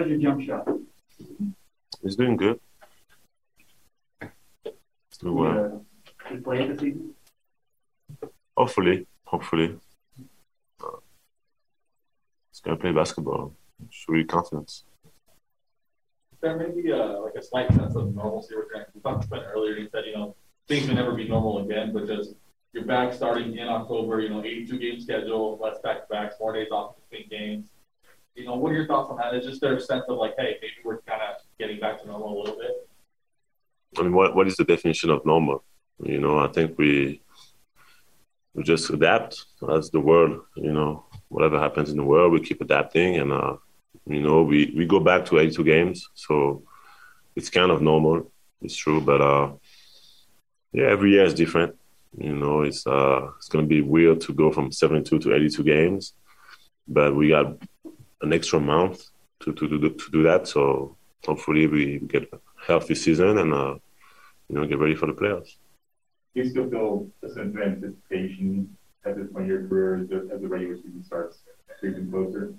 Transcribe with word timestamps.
How's 0.00 0.08
your 0.08 0.18
jump 0.18 0.40
shot? 0.40 0.66
He's 2.02 2.16
doing 2.16 2.34
good. 2.34 2.58
He's 4.22 5.18
doing 5.20 5.34
well. 5.34 5.84
Yeah. 6.24 6.32
You 6.32 6.40
play 6.40 6.66
this 6.66 6.80
season? 6.80 7.14
Hopefully, 8.56 9.06
hopefully. 9.26 9.76
Uh, 10.82 10.86
he's 12.50 12.60
gonna 12.60 12.78
play 12.78 12.92
basketball. 12.92 13.52
Show 13.90 14.14
you 14.14 14.24
confidence. 14.24 14.84
there 16.40 16.56
may 16.56 16.70
be 16.70 16.92
a, 16.92 16.96
like 16.96 17.34
a 17.34 17.42
slight 17.42 17.70
sense 17.74 17.94
of 17.94 18.14
normalcy 18.14 18.54
returning. 18.56 18.86
We 18.94 19.02
talked 19.02 19.26
about 19.26 19.42
it 19.42 19.48
earlier. 19.54 19.76
You 19.76 19.90
said, 19.92 20.04
you 20.06 20.14
know, 20.14 20.34
things 20.66 20.88
may 20.88 20.94
never 20.94 21.12
be 21.12 21.28
normal 21.28 21.58
again, 21.58 21.92
but 21.92 22.06
just 22.06 22.36
you're 22.72 22.86
back 22.86 23.12
starting 23.12 23.54
in 23.58 23.68
October, 23.68 24.22
you 24.22 24.30
know, 24.30 24.42
82 24.42 24.78
game 24.78 24.98
schedule, 24.98 25.58
less 25.62 25.78
back 25.80 26.00
to 26.00 26.06
backs, 26.08 26.36
more 26.40 26.54
days 26.54 26.68
off 26.72 26.94
between 27.10 27.28
games. 27.28 27.68
You 28.34 28.44
know, 28.44 28.56
what 28.56 28.72
are 28.72 28.76
your 28.76 28.86
thoughts 28.86 29.10
on 29.10 29.16
that? 29.18 29.34
Is 29.34 29.44
just 29.44 29.60
their 29.60 29.78
sense 29.80 30.04
of 30.08 30.16
like, 30.16 30.34
hey, 30.38 30.56
maybe 30.60 30.74
we're 30.84 31.00
kind 31.02 31.20
of 31.22 31.36
getting 31.58 31.80
back 31.80 32.00
to 32.00 32.06
normal 32.06 32.36
a 32.36 32.40
little 32.40 32.56
bit? 32.56 32.88
I 33.98 34.02
mean, 34.02 34.14
what 34.14 34.36
what 34.36 34.46
is 34.46 34.56
the 34.56 34.64
definition 34.64 35.10
of 35.10 35.26
normal? 35.26 35.64
You 36.02 36.20
know, 36.20 36.38
I 36.38 36.48
think 36.48 36.78
we 36.78 37.20
we 38.54 38.62
just 38.62 38.88
adapt 38.90 39.44
as 39.70 39.90
the 39.90 40.00
world. 40.00 40.42
You 40.56 40.72
know, 40.72 41.04
whatever 41.28 41.58
happens 41.58 41.90
in 41.90 41.96
the 41.96 42.04
world, 42.04 42.32
we 42.32 42.40
keep 42.40 42.60
adapting, 42.60 43.16
and 43.16 43.32
uh, 43.32 43.56
you 44.06 44.22
know, 44.22 44.42
we 44.42 44.72
we 44.76 44.86
go 44.86 45.00
back 45.00 45.24
to 45.26 45.38
82 45.38 45.64
games, 45.64 46.08
so 46.14 46.62
it's 47.36 47.50
kind 47.50 47.70
of 47.70 47.82
normal. 47.82 48.30
It's 48.62 48.76
true, 48.76 49.00
but 49.00 49.20
uh, 49.20 49.52
yeah, 50.72 50.86
every 50.86 51.12
year 51.12 51.24
is 51.24 51.34
different. 51.34 51.74
You 52.16 52.34
know, 52.34 52.62
it's 52.62 52.86
uh, 52.86 53.28
it's 53.38 53.48
gonna 53.48 53.66
be 53.66 53.80
weird 53.80 54.20
to 54.22 54.32
go 54.32 54.52
from 54.52 54.72
72 54.72 55.18
to 55.18 55.34
82 55.34 55.62
games, 55.64 56.14
but 56.86 57.14
we 57.14 57.28
got 57.28 57.56
an 58.22 58.32
extra 58.32 58.60
month 58.60 59.04
to 59.40 59.52
to 59.52 59.68
do 59.68 59.78
to 59.90 60.10
do 60.10 60.22
that. 60.24 60.46
So 60.46 60.96
hopefully 61.24 61.66
we 61.66 61.98
get 62.00 62.28
a 62.32 62.38
healthy 62.66 62.94
season 62.94 63.38
and 63.38 63.52
uh, 63.52 63.74
you 64.48 64.54
know 64.56 64.66
get 64.66 64.78
ready 64.78 64.94
for 64.94 65.06
the 65.06 65.12
playoffs. 65.12 65.56
Do 66.34 66.42
you 66.42 66.50
still 66.50 66.70
feel 66.70 67.08
a 67.22 67.28
sense 67.28 67.56
of 67.56 67.62
anticipation 67.62 68.76
at 69.04 69.16
this 69.16 69.26
point 69.32 69.44
in 69.44 69.50
your 69.50 69.66
career 69.66 69.96
as 70.00 70.08
the, 70.08 70.30
as 70.32 70.40
the 70.40 70.48
regular 70.48 70.76
season 70.76 71.02
starts 71.04 71.38
creeping 71.80 72.10
closer? 72.10 72.54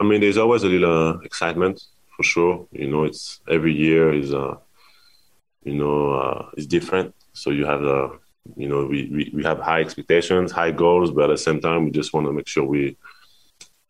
I 0.00 0.04
mean, 0.04 0.20
there's 0.20 0.36
always 0.36 0.62
a 0.64 0.68
little 0.68 1.10
uh, 1.10 1.18
excitement 1.20 1.80
for 2.16 2.22
sure. 2.22 2.66
You 2.72 2.88
know, 2.88 3.04
it's 3.04 3.40
every 3.48 3.74
year 3.74 4.12
is 4.12 4.34
uh, 4.34 4.56
you 5.66 5.74
know, 5.74 6.12
uh, 6.12 6.50
is 6.56 6.66
different. 6.66 7.12
So 7.32 7.50
you 7.50 7.66
have 7.66 7.82
the, 7.82 7.94
uh, 7.94 8.16
you 8.56 8.68
know, 8.68 8.86
we, 8.86 9.08
we, 9.10 9.32
we 9.34 9.42
have 9.42 9.58
high 9.58 9.80
expectations, 9.80 10.52
high 10.52 10.70
goals, 10.70 11.10
but 11.10 11.24
at 11.24 11.30
the 11.30 11.38
same 11.38 11.60
time, 11.60 11.84
we 11.84 11.90
just 11.90 12.14
want 12.14 12.26
to 12.26 12.32
make 12.32 12.46
sure 12.46 12.64
we, 12.64 12.96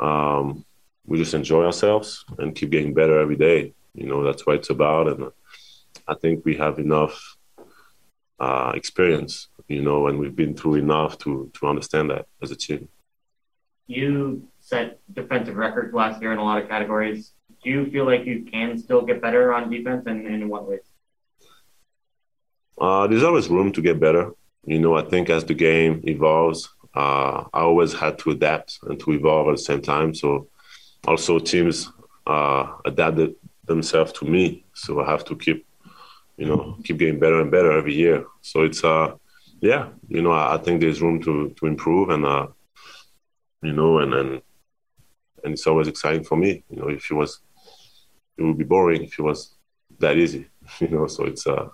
um, 0.00 0.64
we 1.06 1.18
just 1.18 1.34
enjoy 1.34 1.64
ourselves 1.64 2.24
and 2.38 2.54
keep 2.54 2.70
getting 2.70 2.94
better 2.94 3.18
every 3.18 3.36
day. 3.36 3.74
You 3.94 4.06
know, 4.06 4.22
that's 4.22 4.46
what 4.46 4.56
it's 4.56 4.70
about. 4.70 5.08
And 5.08 5.30
I 6.08 6.14
think 6.14 6.44
we 6.44 6.56
have 6.56 6.78
enough 6.78 7.36
uh, 8.40 8.72
experience, 8.74 9.48
you 9.68 9.82
know, 9.82 10.08
and 10.08 10.18
we've 10.18 10.34
been 10.34 10.56
through 10.56 10.76
enough 10.76 11.18
to, 11.18 11.50
to 11.54 11.66
understand 11.66 12.10
that 12.10 12.26
as 12.42 12.50
a 12.50 12.56
team. 12.56 12.88
You 13.86 14.48
set 14.60 14.98
defensive 15.12 15.56
records 15.56 15.92
last 15.92 16.20
year 16.20 16.32
in 16.32 16.38
a 16.38 16.44
lot 16.44 16.60
of 16.60 16.68
categories. 16.68 17.32
Do 17.62 17.70
you 17.70 17.90
feel 17.90 18.06
like 18.06 18.24
you 18.24 18.44
can 18.50 18.78
still 18.78 19.02
get 19.02 19.20
better 19.22 19.52
on 19.52 19.70
defense 19.70 20.04
and, 20.06 20.26
and 20.26 20.42
in 20.42 20.48
what 20.48 20.66
ways? 20.66 20.80
Uh, 22.78 23.06
there's 23.06 23.22
always 23.22 23.48
room 23.48 23.72
to 23.72 23.82
get 23.82 24.00
better. 24.00 24.32
You 24.64 24.80
know, 24.80 24.96
I 24.96 25.02
think 25.02 25.30
as 25.30 25.44
the 25.44 25.54
game 25.54 26.02
evolves, 26.04 26.68
uh, 26.94 27.44
I 27.52 27.60
always 27.60 27.92
had 27.92 28.18
to 28.20 28.30
adapt 28.30 28.78
and 28.82 28.98
to 29.00 29.12
evolve 29.12 29.48
at 29.48 29.56
the 29.56 29.62
same 29.62 29.82
time. 29.82 30.14
So 30.14 30.48
also 31.06 31.38
teams 31.38 31.90
uh, 32.26 32.72
adapted 32.84 33.34
themselves 33.66 34.12
to 34.12 34.24
me. 34.24 34.64
So 34.74 35.00
I 35.00 35.10
have 35.10 35.24
to 35.26 35.36
keep, 35.36 35.66
you 36.36 36.46
know, 36.46 36.76
keep 36.84 36.98
getting 36.98 37.18
better 37.18 37.40
and 37.40 37.50
better 37.50 37.72
every 37.72 37.94
year. 37.94 38.24
So 38.42 38.62
it's, 38.62 38.84
uh, 38.84 39.14
yeah, 39.60 39.88
you 40.08 40.22
know, 40.22 40.32
I, 40.32 40.54
I 40.54 40.58
think 40.58 40.80
there's 40.80 41.02
room 41.02 41.22
to, 41.22 41.54
to 41.58 41.66
improve 41.66 42.10
and, 42.10 42.24
uh, 42.24 42.46
you 43.62 43.72
know, 43.72 43.98
and, 43.98 44.14
and, 44.14 44.42
and 45.42 45.52
it's 45.54 45.66
always 45.66 45.88
exciting 45.88 46.24
for 46.24 46.36
me. 46.36 46.64
You 46.68 46.76
know, 46.76 46.88
if 46.88 47.10
it 47.10 47.14
was, 47.14 47.40
it 48.36 48.42
would 48.42 48.58
be 48.58 48.64
boring 48.64 49.04
if 49.04 49.18
it 49.18 49.22
was 49.22 49.54
that 49.98 50.16
easy, 50.16 50.48
you 50.80 50.88
know, 50.88 51.06
so 51.06 51.24
it's, 51.24 51.46
uh, 51.46 51.68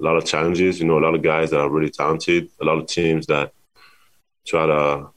a 0.00 0.02
lot 0.02 0.16
of 0.16 0.24
challenges. 0.24 0.80
You 0.80 0.86
know, 0.86 0.98
a 0.98 1.04
lot 1.04 1.14
of 1.14 1.22
guys 1.22 1.50
that 1.50 1.60
are 1.60 1.70
really 1.70 1.90
talented. 1.90 2.48
A 2.60 2.64
lot 2.64 2.78
of 2.78 2.86
teams 2.86 3.26
that 3.26 3.52
try 4.46 4.66
to, 4.66 5.10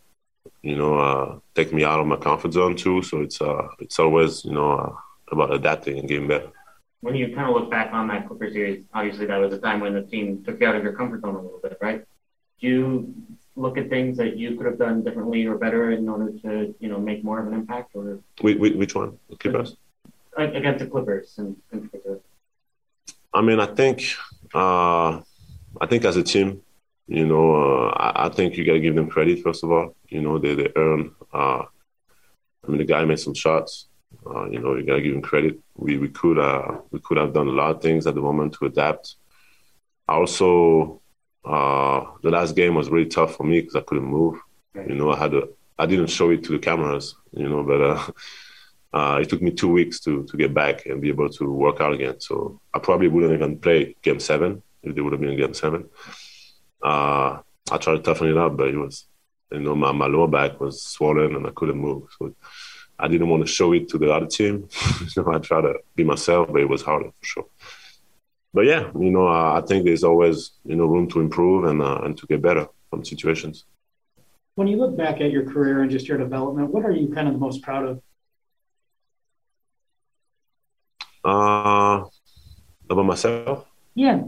you 0.62 0.76
know, 0.76 0.98
uh, 0.98 1.40
take 1.56 1.74
me 1.74 1.84
out 1.84 2.00
of 2.00 2.08
my 2.08 2.18
comfort 2.18 2.54
zone 2.54 2.76
too. 2.76 3.02
So 3.04 3.22
it's 3.22 3.42
uh, 3.42 3.68
it's 3.80 4.00
always 4.00 4.46
you 4.46 4.54
know 4.54 4.72
uh, 4.72 4.96
about 5.32 5.54
adapting 5.54 6.00
and 6.00 6.08
getting 6.08 6.28
better. 6.28 6.50
When 7.02 7.16
you 7.16 7.36
kind 7.36 7.50
of 7.50 7.56
look 7.56 7.70
back 7.70 7.92
on 7.92 8.08
that 8.08 8.28
Clipper 8.28 8.50
series, 8.50 8.86
obviously 8.94 9.26
that 9.26 9.38
was 9.38 9.54
a 9.54 9.58
time 9.58 9.82
when 9.82 9.94
the 9.94 10.04
team 10.04 10.44
took 10.44 10.62
you 10.62 10.68
out 10.68 10.76
of 10.76 10.84
your 10.84 10.94
comfort 10.94 11.22
zone 11.22 11.36
a 11.36 11.42
little 11.42 11.60
bit, 11.62 11.78
right? 11.82 12.06
Do 12.62 12.68
you 12.68 13.14
look 13.56 13.78
at 13.78 13.90
things 13.90 14.18
that 14.18 14.38
you 14.38 14.56
could 14.56 14.66
have 14.66 14.78
done 14.78 15.04
differently 15.04 15.46
or 15.46 15.58
better 15.58 15.92
in 15.92 16.08
order 16.08 16.32
to, 16.40 16.74
you 16.80 16.90
know, 16.90 17.00
make 17.00 17.24
more 17.24 17.40
of 17.40 17.48
an 17.48 17.54
impact? 17.54 17.92
Or 17.94 18.20
which 18.42 18.96
one? 18.96 19.20
The 19.30 19.36
Clippers? 19.36 19.76
Against 20.38 20.80
the 20.80 20.88
Clippers 20.88 21.36
in, 21.38 21.58
in 21.74 21.82
particular. 21.90 22.20
I 23.34 23.42
mean, 23.42 23.60
I 23.60 23.66
think 23.66 24.16
uh, 24.54 25.20
I 25.82 25.86
think 25.88 26.06
as 26.06 26.16
a 26.16 26.24
team, 26.24 26.62
you 27.08 27.26
know, 27.26 27.56
uh, 27.56 27.90
I, 27.90 28.26
I, 28.26 28.30
think 28.30 28.56
you 28.56 28.66
got 28.66 28.74
to 28.74 28.80
give 28.80 28.96
them 28.96 29.10
credit 29.10 29.44
first 29.44 29.64
of 29.64 29.72
all. 29.72 29.96
You 30.08 30.22
know, 30.22 30.40
they 30.40 30.56
they 30.56 30.72
earn. 30.76 31.14
Uh, 31.34 31.64
I 32.66 32.68
mean, 32.68 32.78
the 32.78 32.86
guy 32.86 33.04
made 33.04 33.20
some 33.20 33.34
shots. 33.34 33.88
Uh, 34.26 34.46
you 34.50 34.60
know, 34.60 34.76
you 34.76 34.86
got 34.86 34.96
to 34.96 35.02
give 35.02 35.14
him 35.14 35.22
credit. 35.22 35.60
We 35.76 35.98
we 35.98 36.10
could 36.10 36.40
uh, 36.40 36.80
we 36.92 37.00
could 37.00 37.18
have 37.18 37.34
done 37.34 37.48
a 37.48 37.52
lot 37.52 37.76
of 37.76 37.82
things 37.82 38.08
at 38.08 38.16
the 38.16 38.22
moment 38.22 38.54
to 38.54 38.66
adapt. 38.66 39.16
Also, 40.08 41.02
uh, 41.44 42.06
the 42.22 42.30
last 42.30 42.56
game 42.56 42.76
was 42.76 42.90
really 42.90 43.10
tough 43.10 43.36
for 43.36 43.44
me 43.44 43.60
because 43.60 43.76
I 43.76 43.82
couldn't 43.82 44.06
move. 44.06 44.40
You 44.76 44.96
know, 44.96 45.12
I 45.12 45.18
had 45.18 45.32
to. 45.32 45.50
I 45.78 45.86
didn't 45.86 46.08
show 46.08 46.30
it 46.30 46.44
to 46.46 46.54
the 46.54 46.60
cameras. 46.60 47.16
You 47.32 47.50
know, 47.50 47.64
but 47.64 48.16
uh, 48.94 49.20
it 49.20 49.28
took 49.28 49.42
me 49.42 49.52
two 49.52 49.72
weeks 49.72 50.00
to 50.02 50.24
to 50.24 50.38
get 50.38 50.54
back 50.54 50.86
and 50.86 51.02
be 51.02 51.10
able 51.10 51.30
to 51.30 51.52
work 51.52 51.82
out 51.82 51.94
again. 51.94 52.22
So 52.22 52.62
I 52.74 52.80
probably 52.80 53.10
wouldn't 53.10 53.34
even 53.34 53.60
play 53.60 53.96
game 54.02 54.22
seven 54.22 54.64
if 54.84 54.96
they 54.96 55.02
would 55.02 55.12
have 55.12 55.20
been 55.22 55.32
in 55.32 55.38
game 55.38 55.54
seven. 55.54 55.90
Uh, 56.84 57.40
I 57.72 57.78
tried 57.78 57.96
to 57.96 58.02
toughen 58.02 58.30
it 58.30 58.38
up, 58.38 58.58
but 58.58 58.68
it 58.68 58.78
was, 58.78 59.06
you 59.52 59.60
know, 59.60 59.76
my, 59.76 59.92
my 59.92 60.08
lower 60.08 60.28
back 60.28 60.60
was 60.60 60.84
swollen 60.84 61.36
and 61.36 61.48
I 61.48 61.52
couldn't 61.52 61.78
move. 61.78 62.10
So 62.20 62.36
I 63.00 63.08
didn't 63.08 63.30
want 63.30 63.46
to 63.46 63.52
show 63.52 63.72
it 63.74 63.88
to 63.90 63.98
the 63.98 64.14
other 64.14 64.28
team. 64.28 64.68
so 65.08 65.34
I 65.34 65.40
tried 65.40 65.62
to 65.62 65.76
be 65.96 66.04
myself, 66.04 66.50
but 66.52 66.62
it 66.62 66.70
was 66.70 66.82
harder 66.82 67.10
for 67.10 67.26
sure. 67.26 67.46
But 68.54 68.66
yeah, 68.66 68.92
you 69.00 69.10
know, 69.10 69.28
I, 69.28 69.60
I 69.60 69.62
think 69.62 69.86
there's 69.86 70.04
always 70.04 70.52
you 70.64 70.76
know 70.76 70.86
room 70.86 71.10
to 71.10 71.20
improve 71.20 71.66
and 71.66 71.82
uh, 71.82 72.02
and 72.04 72.16
to 72.18 72.28
get 72.28 72.42
better 72.42 72.68
from 72.90 73.04
situations. 73.04 73.66
When 74.56 74.68
you 74.68 74.78
look 74.78 74.96
back 74.96 75.22
at 75.22 75.32
your 75.32 75.50
career 75.52 75.82
and 75.82 75.90
just 75.90 76.08
your 76.08 76.20
development, 76.20 76.70
what 76.70 76.86
are 76.86 76.92
you 76.92 77.12
kind 77.12 77.28
of 77.28 77.34
the 77.34 77.40
most 77.40 77.64
proud 77.64 77.86
of? 77.86 78.02
Uh, 81.26 82.06
about 82.90 83.06
myself? 83.06 83.66
Yeah. 83.96 84.22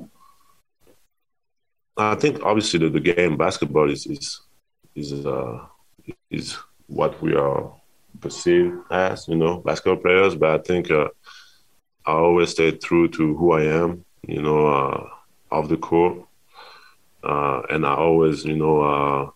I 1.98 2.16
think 2.16 2.44
obviously 2.44 2.80
the, 2.80 2.90
the 2.90 3.00
game 3.00 3.38
basketball 3.38 3.90
is 3.90 4.06
is 4.06 4.42
is 4.96 5.26
uh, 5.26 5.60
is 6.30 6.58
what 6.88 7.22
we 7.22 7.36
are 7.36 7.74
perceived 8.20 8.78
as, 8.92 9.28
you 9.28 9.36
know, 9.36 9.58
basketball 9.60 9.98
players. 10.02 10.36
But 10.36 10.60
I 10.60 10.64
think 10.64 10.92
uh, 10.92 11.08
I 12.06 12.12
always 12.14 12.52
stay 12.52 12.72
true 12.72 13.08
to 13.10 13.36
who 13.36 13.52
I 13.54 13.64
am, 13.64 14.04
you 14.28 14.42
know, 14.42 14.68
uh, 14.68 15.10
off 15.52 15.70
the 15.70 15.78
court, 15.78 16.20
uh, 17.24 17.62
and 17.70 17.86
I 17.86 17.96
always, 17.96 18.46
you 18.46 18.56
know, 18.58 18.82
uh, 18.82 19.30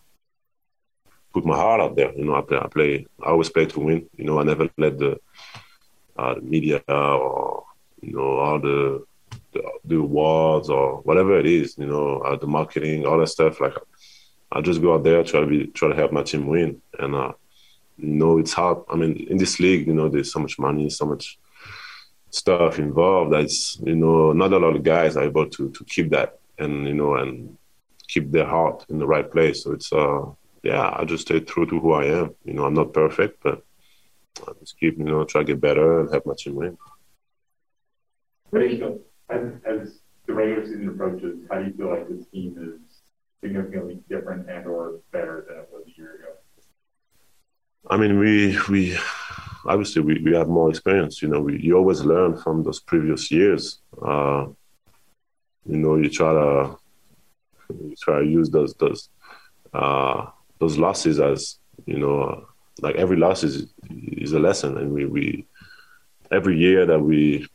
put 1.32 1.44
my 1.44 1.56
heart 1.56 1.80
out 1.80 1.96
there. 1.96 2.12
You 2.14 2.24
know, 2.24 2.34
I 2.34 2.42
play, 2.42 2.58
I 2.58 2.66
play, 2.68 3.06
I 3.22 3.30
always 3.30 3.50
play 3.50 3.66
to 3.66 3.80
win. 3.80 4.08
You 4.16 4.24
know, 4.24 4.38
I 4.38 4.44
never 4.44 4.68
let 4.78 4.98
the 4.98 5.18
uh, 6.16 6.34
the 6.34 6.42
media 6.42 6.82
or 6.88 7.64
you 8.02 8.12
know 8.12 8.36
all 8.38 8.60
the, 8.60 9.04
the, 9.52 9.96
awards 9.96 10.68
or 10.68 11.00
whatever 11.02 11.38
it 11.38 11.46
is, 11.46 11.76
you 11.78 11.86
know, 11.86 12.18
uh, 12.18 12.36
the 12.36 12.46
marketing, 12.46 13.06
all 13.06 13.18
that 13.18 13.28
stuff. 13.28 13.60
Like 13.60 13.74
I 14.52 14.60
just 14.60 14.82
go 14.82 14.94
out 14.94 15.04
there 15.04 15.22
try 15.22 15.40
to 15.40 15.46
be 15.46 15.66
try 15.68 15.88
to 15.88 15.94
help 15.94 16.12
my 16.12 16.22
team 16.22 16.46
win, 16.46 16.80
and 16.98 17.14
uh, 17.14 17.32
you 17.98 18.08
know 18.08 18.38
it's 18.38 18.52
hard. 18.52 18.78
I 18.88 18.96
mean, 18.96 19.26
in 19.28 19.36
this 19.36 19.60
league, 19.60 19.86
you 19.86 19.94
know, 19.94 20.08
there's 20.08 20.32
so 20.32 20.40
much 20.40 20.58
money, 20.58 20.90
so 20.90 21.06
much 21.06 21.38
stuff 22.30 22.78
involved. 22.78 23.32
That's 23.32 23.78
you 23.80 23.96
know 23.96 24.32
not 24.32 24.52
a 24.52 24.58
lot 24.58 24.76
of 24.76 24.82
guys 24.82 25.16
are 25.16 25.24
able 25.24 25.48
to 25.48 25.70
to 25.70 25.84
keep 25.84 26.10
that 26.10 26.38
and 26.58 26.86
you 26.86 26.94
know 26.94 27.14
and 27.16 27.56
keep 28.08 28.30
their 28.30 28.46
heart 28.46 28.86
in 28.88 28.98
the 28.98 29.06
right 29.06 29.30
place. 29.30 29.64
So 29.64 29.72
it's 29.72 29.92
uh 29.92 30.22
yeah, 30.62 30.94
I 30.94 31.04
just 31.04 31.26
stay 31.26 31.40
true 31.40 31.66
to 31.66 31.80
who 31.80 31.92
I 31.92 32.06
am. 32.06 32.34
You 32.44 32.54
know, 32.54 32.64
I'm 32.66 32.74
not 32.74 32.92
perfect, 32.92 33.42
but 33.42 33.62
I 34.46 34.52
just 34.60 34.78
keep, 34.78 34.98
you 34.98 35.04
know, 35.04 35.24
try 35.24 35.42
to 35.42 35.46
get 35.46 35.60
better 35.60 36.00
and 36.00 36.10
help 36.10 36.26
my 36.26 36.34
team 36.36 36.54
win. 36.54 36.76
Do 38.52 38.60
you 38.60 38.78
feel, 38.78 38.98
as, 39.32 40.00
the 40.26 40.34
regular 40.34 40.64
season 40.64 40.88
approaches, 40.88 41.38
how 41.50 41.58
do 41.58 41.66
you 41.66 41.72
feel 41.72 41.90
like 41.90 42.08
this 42.08 42.26
team 42.28 42.56
is 42.58 43.02
significantly 43.42 44.00
different 44.08 44.48
and 44.48 44.66
or 44.66 45.00
better 45.12 45.44
than 45.48 45.58
it 45.58 45.68
was 45.72 45.84
a 45.86 45.98
year 45.98 46.14
ago? 46.16 46.28
I 47.88 47.96
mean, 47.96 48.18
we 48.18 48.56
we 48.68 48.96
obviously 49.64 50.02
we, 50.02 50.20
we 50.22 50.34
have 50.36 50.48
more 50.48 50.68
experience. 50.68 51.22
You 51.22 51.28
know, 51.28 51.40
we, 51.40 51.60
you 51.60 51.76
always 51.76 52.02
learn 52.02 52.36
from 52.36 52.62
those 52.62 52.80
previous 52.80 53.30
years. 53.30 53.80
Uh, 54.00 54.46
you 55.66 55.78
know, 55.78 55.96
you 55.96 56.10
try 56.10 56.32
to 56.32 56.76
you 57.70 57.94
try 58.00 58.20
to 58.20 58.26
use 58.26 58.50
those 58.50 58.74
those 58.74 59.08
uh, 59.72 60.26
those 60.58 60.78
losses 60.78 61.18
as 61.18 61.58
you 61.86 61.98
know, 61.98 62.46
like 62.80 62.96
every 62.96 63.16
loss 63.16 63.42
is 63.42 63.72
is 63.90 64.32
a 64.32 64.38
lesson, 64.38 64.76
and 64.76 64.92
we, 64.92 65.06
we 65.06 65.46
every 66.30 66.58
year 66.58 66.86
that 66.86 67.00
we 67.00 67.48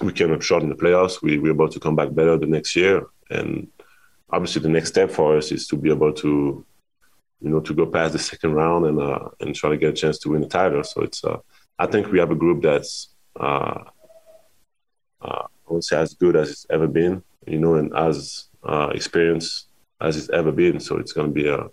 we 0.00 0.12
came 0.12 0.32
up 0.32 0.42
short 0.42 0.62
in 0.62 0.68
the 0.68 0.74
playoffs, 0.74 1.22
we 1.22 1.38
we're 1.38 1.52
able 1.52 1.68
to 1.68 1.80
come 1.80 1.96
back 1.96 2.14
better 2.14 2.36
the 2.36 2.46
next 2.46 2.74
year, 2.76 3.06
and 3.30 3.68
obviously 4.30 4.62
the 4.62 4.68
next 4.68 4.88
step 4.88 5.10
for 5.10 5.36
us 5.36 5.52
is 5.52 5.66
to 5.68 5.76
be 5.76 5.90
able 5.90 6.12
to 6.12 6.64
you 7.40 7.50
know 7.50 7.60
to 7.60 7.74
go 7.74 7.86
past 7.86 8.12
the 8.12 8.18
second 8.18 8.54
round 8.54 8.86
and 8.86 9.00
uh, 9.00 9.28
and 9.40 9.54
try 9.54 9.70
to 9.70 9.76
get 9.76 9.90
a 9.90 9.92
chance 9.92 10.18
to 10.18 10.30
win 10.30 10.40
the 10.40 10.48
title. 10.48 10.82
So 10.84 11.02
it's 11.02 11.24
uh, 11.24 11.38
I 11.78 11.86
think 11.86 12.10
we 12.10 12.18
have 12.18 12.30
a 12.30 12.36
group 12.36 12.62
that's 12.62 13.08
uh, 13.38 13.84
uh, 15.20 15.46
I 15.68 15.72
would 15.72 15.84
say 15.84 15.96
as 15.98 16.14
good 16.14 16.36
as 16.36 16.50
it's 16.50 16.66
ever 16.70 16.86
been, 16.86 17.22
you 17.46 17.58
know, 17.58 17.74
and 17.74 17.94
as 17.96 18.48
uh, 18.64 18.90
experienced 18.94 19.68
as 20.00 20.16
it's 20.16 20.30
ever 20.30 20.52
been. 20.52 20.80
So 20.80 20.98
it's 20.98 21.12
going 21.12 21.28
to 21.28 21.32
be 21.32 21.48
a, 21.48 21.68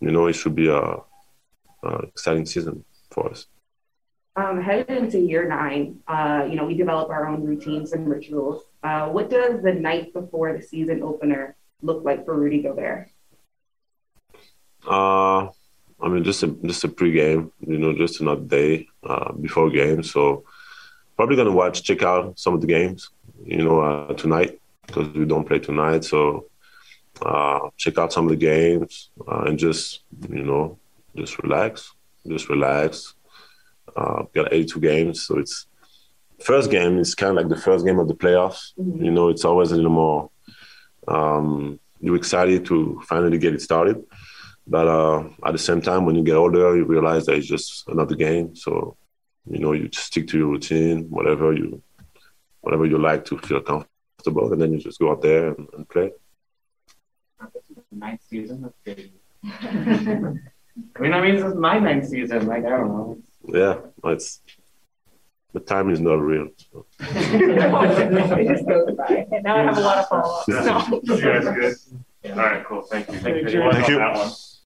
you 0.00 0.12
know, 0.12 0.26
it 0.26 0.34
should 0.34 0.54
be 0.54 0.68
a, 0.68 0.80
a 0.80 1.98
exciting 2.08 2.46
season 2.46 2.84
for 3.10 3.30
us. 3.30 3.46
Um, 4.36 4.60
headed 4.60 4.90
into 4.90 5.20
year 5.20 5.48
nine, 5.48 6.00
uh, 6.08 6.46
you 6.48 6.56
know, 6.56 6.64
we 6.64 6.74
develop 6.74 7.08
our 7.08 7.28
own 7.28 7.44
routines 7.44 7.92
and 7.92 8.08
rituals. 8.08 8.64
Uh, 8.82 9.08
what 9.08 9.30
does 9.30 9.62
the 9.62 9.72
night 9.72 10.12
before 10.12 10.52
the 10.52 10.62
season 10.62 11.02
opener 11.02 11.54
look 11.82 12.04
like 12.04 12.24
for 12.24 12.36
Rudy 12.36 12.60
Gobert? 12.62 13.10
Uh, 14.86 15.46
I 16.00 16.08
mean, 16.08 16.24
just 16.24 16.42
a 16.42 16.48
just 16.48 16.84
a 16.84 16.88
pregame, 16.88 17.50
you 17.60 17.78
know, 17.78 17.94
just 17.94 18.20
another 18.20 18.42
day 18.42 18.88
uh, 19.04 19.32
before 19.32 19.70
game. 19.70 20.02
So 20.02 20.44
probably 21.16 21.36
gonna 21.36 21.52
watch, 21.52 21.82
check 21.82 22.02
out 22.02 22.38
some 22.38 22.54
of 22.54 22.60
the 22.60 22.66
games, 22.66 23.10
you 23.44 23.64
know, 23.64 23.80
uh, 23.80 24.14
tonight 24.14 24.60
because 24.86 25.08
we 25.14 25.24
don't 25.24 25.46
play 25.46 25.60
tonight. 25.60 26.04
So 26.04 26.46
uh, 27.22 27.70
check 27.76 27.98
out 27.98 28.12
some 28.12 28.26
of 28.26 28.30
the 28.30 28.36
games 28.36 29.10
uh, 29.26 29.44
and 29.46 29.58
just 29.58 30.02
you 30.28 30.42
know 30.42 30.78
just 31.16 31.38
relax, 31.38 31.92
just 32.26 32.48
relax. 32.48 33.13
Uh, 33.96 34.24
got 34.34 34.52
82 34.52 34.80
games, 34.80 35.22
so 35.22 35.38
it's 35.38 35.66
first 36.42 36.70
game 36.70 36.98
is 36.98 37.14
kind 37.14 37.30
of 37.30 37.36
like 37.36 37.48
the 37.48 37.60
first 37.60 37.84
game 37.86 37.98
of 37.98 38.08
the 38.08 38.14
playoffs. 38.14 38.72
Mm-hmm. 38.78 39.04
You 39.04 39.10
know, 39.10 39.28
it's 39.28 39.44
always 39.44 39.72
a 39.72 39.76
little 39.76 39.90
more. 39.90 40.30
Um, 41.06 41.78
you're 42.00 42.16
excited 42.16 42.66
to 42.66 43.00
finally 43.06 43.38
get 43.38 43.54
it 43.54 43.62
started, 43.62 44.02
but 44.66 44.88
uh, 44.88 45.28
at 45.44 45.52
the 45.52 45.58
same 45.58 45.80
time, 45.80 46.04
when 46.04 46.16
you 46.16 46.22
get 46.22 46.36
older, 46.36 46.76
you 46.76 46.84
realize 46.84 47.26
that 47.26 47.36
it's 47.36 47.46
just 47.46 47.88
another 47.88 48.14
game. 48.14 48.54
So, 48.56 48.96
you 49.48 49.58
know, 49.58 49.72
you 49.72 49.88
just 49.88 50.06
stick 50.06 50.28
to 50.28 50.38
your 50.38 50.48
routine, 50.48 51.10
whatever 51.10 51.52
you, 51.52 51.82
whatever 52.60 52.86
you 52.86 52.98
like 52.98 53.24
to 53.26 53.38
feel 53.38 53.60
comfortable, 53.60 54.52
and 54.52 54.60
then 54.60 54.72
you 54.72 54.78
just 54.78 54.98
go 54.98 55.12
out 55.12 55.22
there 55.22 55.48
and, 55.48 55.68
and 55.74 55.88
play. 55.88 56.10
Ninth 57.92 58.22
season. 58.28 58.72
That's. 58.84 59.00
I 60.96 61.00
mean, 61.00 61.12
I 61.12 61.20
mean, 61.20 61.36
this 61.36 61.44
is 61.44 61.54
my 61.54 61.78
ninth 61.78 62.08
season. 62.08 62.46
Like, 62.46 62.64
I 62.64 62.70
don't 62.70 62.88
know. 62.88 63.18
Yeah, 63.54 63.78
it's 64.04 64.40
the 65.52 65.60
time 65.60 65.90
is 65.90 66.00
not 66.00 66.20
real. 66.20 66.48
So. 66.72 66.86
it 67.00 68.48
just 68.48 68.66
goes 68.66 68.96
by. 68.96 69.26
And 69.30 69.44
now 69.44 69.56
I 69.56 69.62
have 69.62 69.78
a 69.78 69.80
lot 69.80 69.98
of 69.98 70.08
follow-ups. 70.08 70.48
Yeah, 70.48 70.84
So. 70.90 71.00
you 71.14 71.22
guys 71.22 71.44
good? 71.44 72.30
All 72.32 72.36
right, 72.36 72.64
cool. 72.66 72.82
Thank 72.82 73.08
you. 73.08 73.18
Thank 73.18 73.44
Good 73.44 73.52
you. 73.52 73.70
Thank 73.70 73.88
you. 73.88 73.98
that 73.98 74.16
one. 74.16 74.30